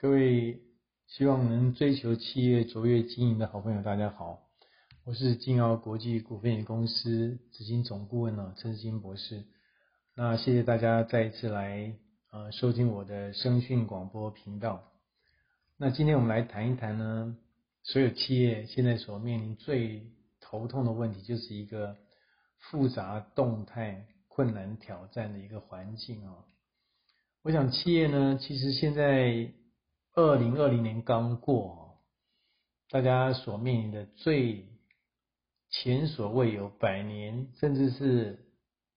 [0.00, 0.62] 各位
[1.08, 4.48] 希望能追求企业卓越经营的好朋友，大家好，
[5.04, 9.44] 我是金鳌国际股份有限公司执行总顾问呢陈时金博士。
[10.16, 11.94] 那谢谢大家再一次来
[12.30, 14.90] 呃收听我的声讯广播频道。
[15.76, 17.36] 那今天我们来谈一谈呢，
[17.82, 20.06] 所有企业现在所面临最
[20.40, 21.94] 头痛的问题，就是一个
[22.56, 26.36] 复杂、动态、困难、挑战的一个环境啊。
[27.42, 29.52] 我想企业呢，其实现在。
[30.20, 31.96] 二零二零年刚过，
[32.90, 34.66] 大家所面临的最
[35.70, 38.44] 前所未有、百年甚至是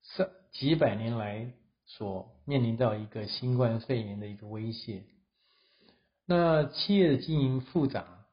[0.01, 1.53] 上几百年来
[1.85, 5.05] 所面临到一个新冠肺炎的一个威胁。
[6.25, 8.25] 那企业的经营复杂，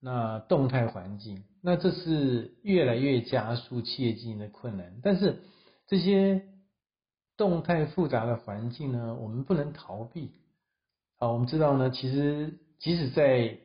[0.00, 4.98] 那动态环境，那这是越来越加速企业经营的困难。
[5.00, 5.44] 但是
[5.86, 6.42] 这些
[7.36, 10.32] 动态复杂的环境呢，我们不能逃避。
[11.20, 13.58] 好，我们知道呢，其实即使在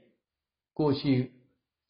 [0.74, 1.34] 过去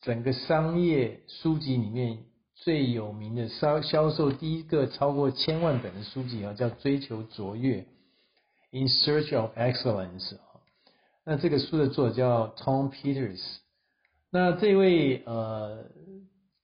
[0.01, 7.77] 整个商业书籍里面最有名的销销售第一个超过千万本的书籍啊，叫《追求卓越》
[8.71, 10.37] （In Search of Excellence）。
[11.23, 13.41] 那这个书的作者叫 Tom Peters。
[14.31, 15.85] 那这位呃，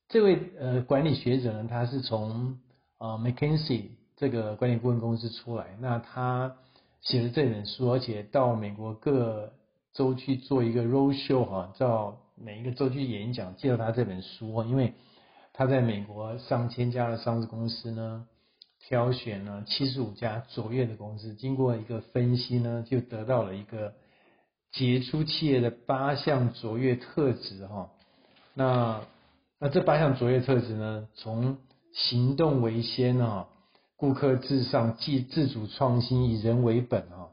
[0.10, 2.60] 这位呃管理学者呢，他是从
[2.98, 5.78] 呃 McKinsey 这个管理顾问公司出来。
[5.80, 6.58] 那他
[7.02, 9.54] 写了这本书，而且到美国各
[9.94, 14.64] 州去做一个 road show 哈，到每一个州去演讲，介绍他这本书。
[14.66, 14.94] 因为
[15.54, 18.28] 他在美国上千家的上市公司呢，
[18.80, 23.94] 挑选了七十五家卓越的公司，经过一个分析呢，就得到了一个
[24.72, 27.92] 杰出企业的八项卓越特质哈。
[28.54, 29.02] 那
[29.58, 31.58] 那这八项卓越特质呢，从
[31.94, 33.48] 行动为先啊。
[34.00, 37.32] 顾客至上，即自主创新，以人为本啊。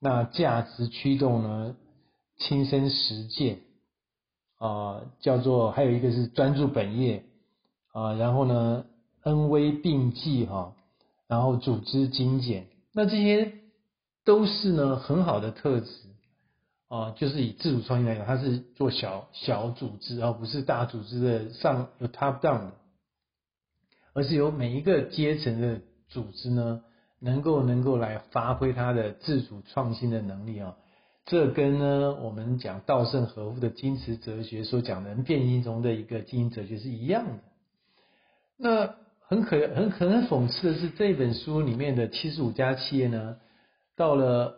[0.00, 1.76] 那价值驱动呢？
[2.38, 3.58] 亲身实践
[4.56, 7.24] 啊，叫做还有一个是专注本业
[7.92, 8.14] 啊。
[8.14, 8.86] 然后呢，
[9.24, 10.74] 恩威并济哈。
[11.26, 13.52] 然后组织精简，那这些
[14.24, 15.90] 都是呢很好的特质
[16.88, 17.10] 啊。
[17.18, 22.72] 就是以自主创新来讲，它是做小小组织而不是大组织的上有 top down 的，
[24.14, 25.82] 而是由每一个阶层的。
[26.08, 26.82] 组织呢，
[27.20, 30.76] 能够能够来发挥它的自主创新的能力啊，
[31.26, 37.38] 这跟呢我们讲稻盛和夫的矜持哲学所讲的变形中的一个经营哲学是一样的。
[38.56, 43.36] 那很可很可能讽刺的是，这本书里面的七十五家企业呢，
[43.94, 44.54] 到了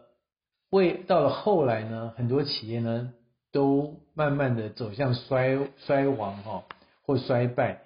[0.71, 3.12] 为到了后来呢，很多企业呢
[3.50, 6.62] 都慢慢的走向衰衰亡哈，
[7.05, 7.82] 或衰败。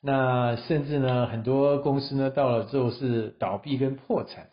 [0.00, 4.48] 那甚至呢，很多公司呢，到了之后是倒闭跟破产。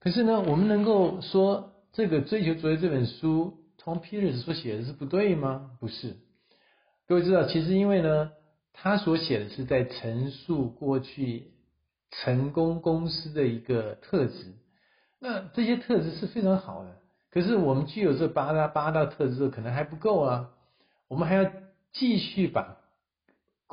[0.00, 5.70] 可是呢，我们能够说这个追求卓越这本书，Tom Peters 所写的是不对吗？
[5.78, 6.16] 不是。
[7.06, 8.32] 各位知道，其实因为呢，
[8.72, 11.52] 他所写的是在陈述过去
[12.10, 14.54] 成功公司的一个特质。
[15.20, 16.96] 那这些特质是非常好的。
[17.30, 20.50] 可是我们具有这八大八大特质，可能还不够啊。
[21.06, 21.48] 我们还要
[21.92, 22.78] 继续把。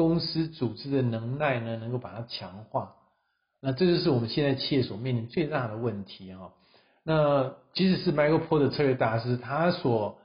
[0.07, 2.95] 公司组织的能耐呢，能够把它强化，
[3.61, 6.53] 那这就是我们现在企业所面临最大的问题哈。
[7.03, 10.17] 那即使是 Michael Porter 策略大师，他所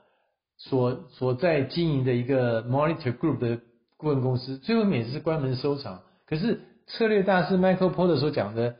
[0.57, 3.59] 所所在经营的一个 Monitor Group 的
[3.97, 6.01] 顾问公司，最后也是关门收场。
[6.25, 8.75] 可是策略大师 Michael Porter 所讲的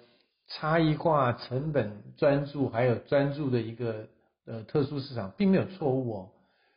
[0.47, 4.07] 差异化、成本专注，还有专注的一个
[4.45, 6.29] 呃特殊市场，并没有错误哦。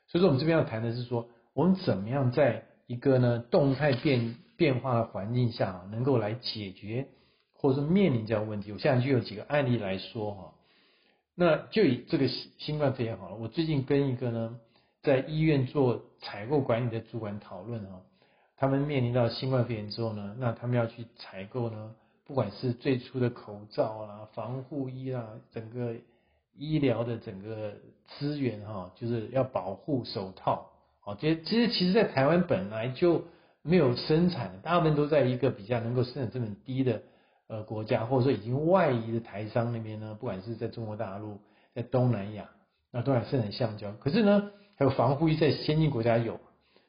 [0.09, 7.07] 所以说，我们这边要谈的是说，我们怎么样在一个呢，动态变变化的环境下，能够来解决
[7.55, 8.73] 或者是面临这样问题。
[8.73, 10.55] 我现在就有几个案例来说哈。
[11.37, 12.27] 那就以这个
[12.59, 13.37] 新冠肺炎好了。
[13.37, 14.59] 我最近跟一个呢，
[15.05, 18.01] 在医院做采购管理的主管讨论哈，
[18.57, 21.95] 他们面临到新冠肺炎之后呢，那他们要去采购呢，
[22.27, 25.95] 不管是最初的口罩啦、防护衣啦，整个
[26.57, 27.75] 医疗的整个
[28.09, 30.70] 资源哈，就是要保护手套。
[31.19, 33.25] 其实其实其实，在台湾本来就
[33.63, 37.03] 没有生产，大部分都在一个比较能够生产成本低的
[37.49, 41.39] 呃国家，或者说已经外移的台商那边呢，不管是在中国大陆、
[41.75, 42.51] 在东南亚，
[42.91, 43.93] 那都还生产橡胶。
[44.01, 46.39] 可是呢，还有防护衣在先进国家有，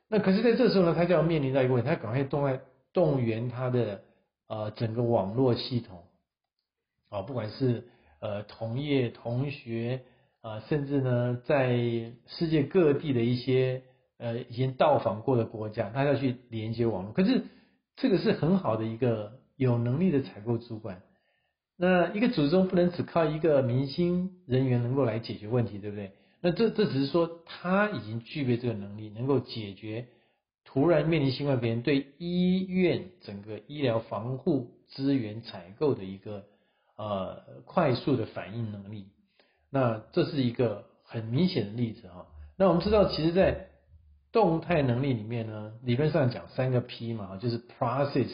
[0.10, 2.60] 那可是在这时候呢，他就要面临到一个问题，他赶快动来
[2.94, 4.02] 动员他的
[4.48, 6.04] 呃整个网络系统，
[7.10, 7.88] 啊，不管是
[8.20, 10.02] 呃同业同学
[10.42, 11.78] 啊，甚至呢在
[12.28, 13.84] 世界各地的一些。
[14.22, 17.12] 呃，已经到访过的国家，他要去连接网络。
[17.12, 17.44] 可是
[17.96, 21.02] 这个是很好的一个有能力的采购主管。
[21.76, 26.12] 那一个组织中不能只靠一个明星人员能够来解决问题，对不对？
[26.40, 30.06] 那这这只是说他已经具备这个能力，能够解决
[30.66, 36.46] 突然面临新冠肺炎对医院整个医疗防护资源采购的一个
[36.96, 39.08] 呃快速的反应能力。
[39.72, 42.28] 那这是一个很明显的例子哈。
[42.58, 43.70] 那我们知道，其实，在
[44.32, 48.30] 动态能力里面呢，理论上讲三个 P 嘛，就是 process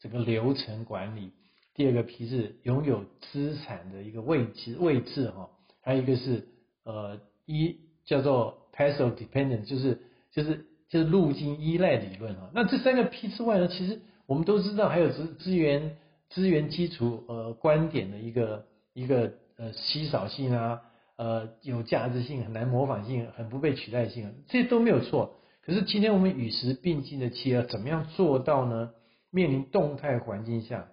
[0.00, 1.32] 整个流程管理，
[1.74, 5.50] 第二个 P 是拥有资产的一个位置位置哈，
[5.82, 6.46] 还有一个是
[6.84, 10.00] 呃一叫做 passive dependent，就是
[10.32, 12.50] 就是就是路径依赖理论哈。
[12.54, 15.96] 那这三个 P 之外呢，其实我们都知道还有资资源
[16.28, 20.82] 资源基础呃观点的一个一个呃稀少性啊，
[21.16, 25.34] 呃有价值性很难模仿性很不被取代性，这都没有错。
[25.64, 28.90] 可是今天我们与时并进的企业怎么样做到呢？
[29.30, 30.88] 面临动态环境下，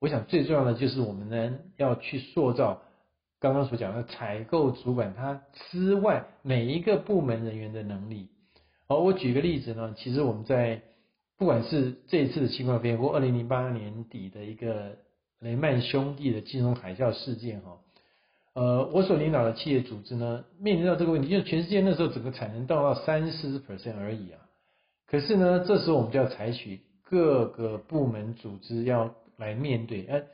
[0.00, 2.80] 我想最重要的就是我们呢要去塑造
[3.38, 8.30] 刚刚所讲的采购主管他之外每一个部门人员的能力。
[8.88, 10.82] 好，我举个例子呢，其实我们在
[11.36, 14.96] 不管是这一次的新冠肺炎或二零零八年底的一个
[15.40, 17.78] 雷曼兄弟的金融海啸事件哈。
[18.54, 24.40] 呃，我所领导的企业组织呢，面临到这个问题，就是全世界那时候整个产能到了三四十 percent 而已啊。
[25.06, 30.24] 可是呢，这时候我们就要采取各个部门组织要来面对，呃，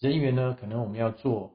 [0.00, 1.52] 人员呢，可能我们要做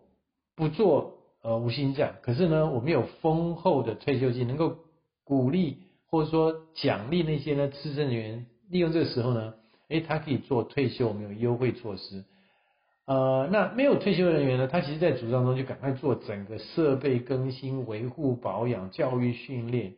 [0.56, 4.78] 不做呃无薪假，可是呢，我们有丰厚的退休金，能够
[5.24, 9.56] 鼓励或者说奖励那些呢资深人员，利用这个时候呢，
[9.88, 12.26] 诶，他可以做退休，我们有优惠措施。
[13.12, 14.70] 呃，那没有退休人员呢？
[14.72, 19.96] 他其实，在组织当中就赶快做整个设备更新、维护保养、教育训练，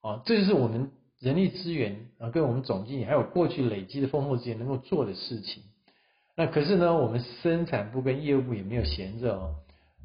[0.00, 5.62] 啊，这就是我们人力资源啊，跟我们总经理还有过去累积的丰厚资源能够做的事情。
[6.36, 9.56] 那可是呢，我们生产部跟业务部也没有闲着哦，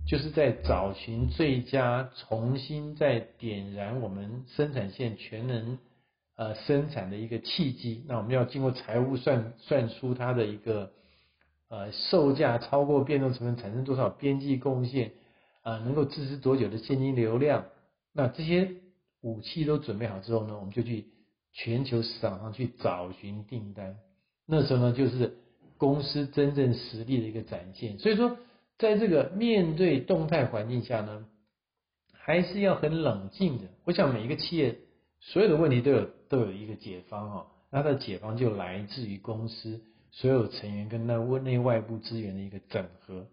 [0.05, 5.77] 就是在找寻最佳，重新再点燃我们生产线全能
[6.35, 8.03] 呃生产的一个契机。
[8.09, 10.91] 那我们要经过财务算算出它的一个。
[11.73, 15.11] 呃，售价超过变动成本产生多少边际贡献？
[15.63, 17.65] 啊、能够支持多久的现金流量？
[18.13, 18.69] 那这些
[19.21, 21.07] 武器都准备好之后呢，我们就去
[21.51, 23.97] 全球市场上去找寻订单。
[24.45, 25.39] 那时候呢，就是
[25.79, 27.97] 公司真正实力的一个展现。
[27.97, 28.37] 所以说，
[28.77, 31.25] 在这个面对动态环境下呢，
[32.11, 33.63] 还是要很冷静的。
[33.85, 34.77] 我想每一个企业
[35.21, 39.81] 所有的问题都有都有一个解方哈，那它的解方就来自于公司。
[40.15, 43.25] 所有成员跟那内外部资源的一个整合，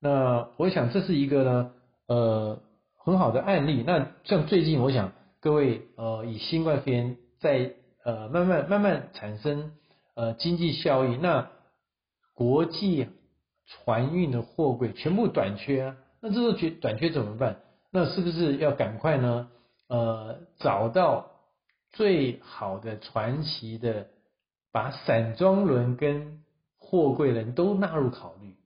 [0.00, 1.72] 那我想这是一个呢，
[2.08, 2.60] 呃，
[2.98, 3.84] 很好的案例。
[3.86, 9.70] 那像最近，我想各位呃，以新冠肺炎在呃慢慢慢慢产生
[10.16, 11.50] 呃经济效益，那
[12.34, 13.06] 国际
[13.68, 17.60] 船运的货柜全部短缺啊，那这时候缺短缺怎么办？
[17.92, 19.48] 那是不是要赶快呢？
[19.88, 21.30] 呃，找到
[21.92, 24.08] 最好的传奇的。
[24.74, 26.42] 把散装轮跟
[26.78, 28.56] 货柜轮都纳入考虑，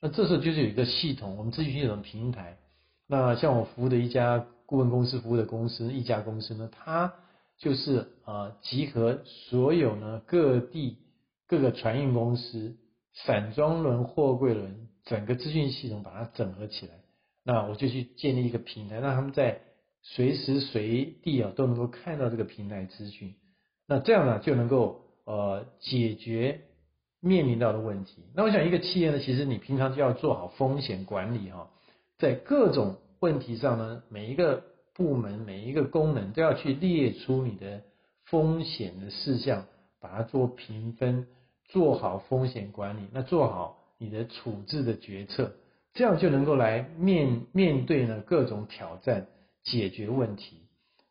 [0.00, 2.56] 那这时候就是有一个系统，我们自己系统平台。
[3.08, 7.14] 那像我服务的一家顾问公司服务的公司，一家公司呢，它
[7.58, 10.98] 就是呃集合所有呢各地
[11.48, 12.76] 各个船运公司
[13.12, 16.92] 散装轮、货柜轮整个资讯系统把它整合起来。
[17.42, 19.62] 那我就去建立一个平台，让他们在
[20.00, 23.34] 随时随地啊都能够看到这个平台资讯。
[23.88, 25.06] 那这样呢就能够。
[25.28, 26.62] 呃，解决
[27.20, 28.22] 面临到的问题。
[28.34, 31.68] 那我想，一个企业呢，其实你平常就要做好风险管理哈，
[32.16, 34.62] 在各种问题上呢，每一个
[34.94, 37.82] 部门、每一个功能都要去列出你的
[38.24, 39.66] 风险的事项，
[40.00, 41.26] 把它做评分，
[41.66, 45.52] 做好风险管理，那做好你的处置的决策，
[45.92, 49.26] 这样就能够来面面对呢各种挑战，
[49.62, 50.56] 解决问题，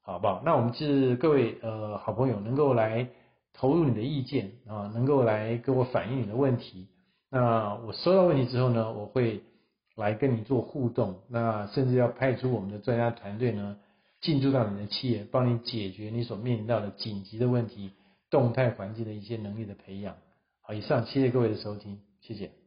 [0.01, 0.41] 好不好？
[0.43, 3.09] 那我们是各位呃好朋友能够来。
[3.57, 6.87] 投入你的意见啊，能够来跟我反映你的问题。
[7.29, 9.41] 那我收到问题之后呢，我会
[9.95, 11.21] 来跟你做互动。
[11.27, 13.77] 那甚至要派出我们的专家团队呢，
[14.21, 17.91] 进驻到你的企业，帮你解决你所面临到的紧急的问题、
[18.29, 20.15] 动态环境的一些能力的培养。
[20.61, 22.66] 好，以上谢谢各位的收听，谢谢。